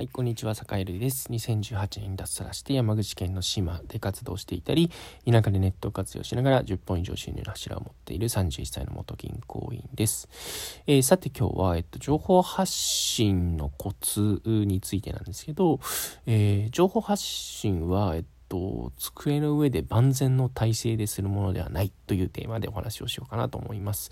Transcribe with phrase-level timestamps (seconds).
[0.00, 1.28] はい、こんにちは、坂井瑠です。
[1.30, 4.90] 2018年脱サラして山口県の島で活動していたり、
[5.30, 10.26] 田舎でネットを活用しながら10本以上収入の柱を持っている31歳の元銀行員です。
[10.86, 15.80] えー、さて今日は、えっと、情報発信のコツについてなんですけど、
[16.24, 24.10] えー、情報発信は、えっとと、机の上で万全の体制でするものではないというテーマでお話をしようかなと思います。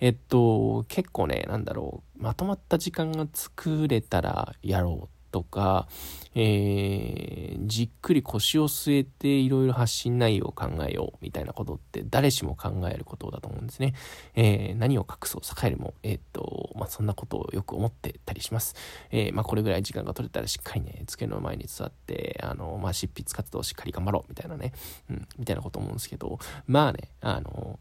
[0.00, 5.86] えっと、結構ね、なんだろう、まとまった時間が作れたらやろうとか、
[6.34, 13.92] えー、じっくり腰を据えていろいろ発信内容を考えようみたいなことって誰しも考えることだと思うんですね。
[14.34, 18.76] えー、何を隠そう、栄えるも、えー、っと、まあ、そんなことをよく思ってたりします。
[19.10, 24.72] えまあ、これぐらい時間が取れたらしっかりね、机の前に座って、あの、まあ、執筆活動をしっかり頑張ろうみたいなね、
[25.10, 27.78] うん、みたいなこと思うんですけど、まあね、あの、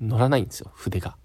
[0.00, 1.16] 乗らないんですよ、筆が。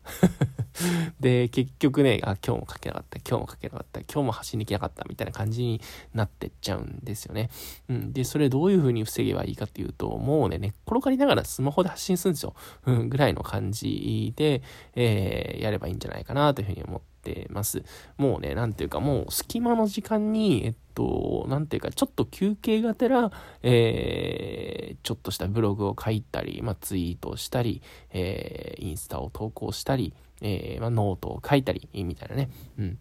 [1.19, 5.81] で、結局ね、あ、今日も書けなかった、今日も書けなかった、今日も走りに行けなかった、みたいな感じに
[6.13, 7.49] なってっちゃうんですよね。
[7.89, 8.13] うん。
[8.13, 12.53] で、それどういう風に防げばいいかっていうと、もうね、寝っ転がりながらスマホで発信するんですよ。
[12.85, 14.61] うん、ぐらいの感じで、
[14.95, 17.83] えー、やればいいんじゃないかなというふうに思ってます。
[18.17, 23.31] もうね、なんていうかもう隙間の時間に、えっと、なんていうかちょっと休憩がてら、
[23.63, 27.81] えー、ちょっとしたブログを書いたり、まあ、ツイートしたり、
[28.11, 32.49] えー、インスタを投稿したり、えー、まあ、ノートを書いたり、みたいなね。
[32.77, 32.97] うん。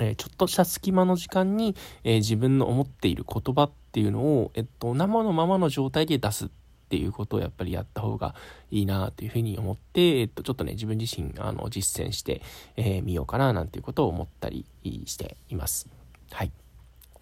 [0.00, 6.48] えー、ちょっとした隙間の時間に、えー、自分の思っている言葉っていうのを、えっと、生のままの状態で出すっ
[6.94, 8.36] ていうことをやっぱりやった方が
[8.70, 12.40] いいなというふうに思って、えっと、ちょっとね、自分自身、あの、実践して
[12.76, 14.64] み、えー、ようかななんていうことを思ったり
[15.06, 15.88] しています。
[16.30, 16.52] はい。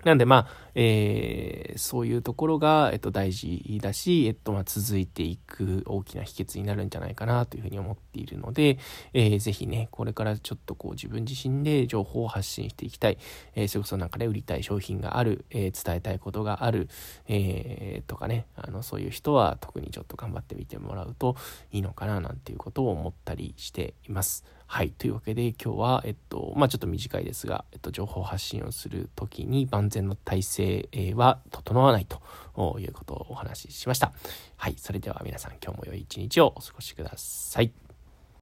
[0.04, 8.78] なんでまあ、えー、そういうところが、えっと、大事だし、えっと、まあ、続いていく大きな秘訣になるんじゃないかなというふうに思っているので、
[9.12, 13.18] えー、ぜひね、これからちょっとこう自分自身で情報を発信していきたい、
[13.54, 16.88] えー、それこそなんかね、売りたい商品がある、えー、伝えたいことがある、
[17.28, 21.36] えー、とかね、あの、そういう人は特にちょっと頑張ってみてもらうと
[21.70, 24.44] いいのかななんていうことを思ったりしています。
[24.72, 24.88] はい。
[24.88, 30.61] というわけで今日は、えっと、まあ、ちょっと短いですが、えっと、情報発信をするときに万全の体制
[31.14, 34.12] は整わないということをお話ししました。
[34.56, 34.76] はい。
[34.78, 37.91] それでは皆さん今日も良い一日をお過ごしください。